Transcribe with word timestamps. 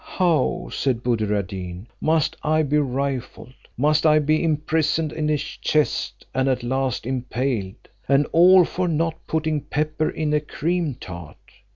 "How," 0.03 0.69
said 0.73 1.03
Buddir 1.03 1.31
ad 1.35 1.45
Deen, 1.45 1.85
"must 2.01 2.35
I 2.41 2.63
be 2.63 2.79
rifled; 2.79 3.53
must 3.77 4.03
I 4.03 4.17
be 4.17 4.43
imprisoned 4.43 5.11
in 5.13 5.29
a 5.29 5.37
chest, 5.37 6.25
and 6.33 6.49
at 6.49 6.63
last 6.63 7.05
impaled, 7.05 7.87
and 8.09 8.25
all 8.31 8.65
for 8.65 8.87
not 8.87 9.13
putting 9.27 9.61
pepper 9.61 10.09
in 10.09 10.33
a 10.33 10.39
cream 10.39 10.95
tart? 10.95 11.37